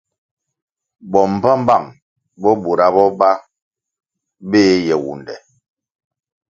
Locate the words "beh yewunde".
4.49-5.35